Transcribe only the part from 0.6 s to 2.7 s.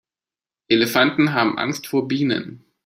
Elefanten haben Angst vor Bienen.